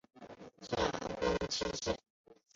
[0.63, 0.75] 下
[1.21, 1.95] 分七县。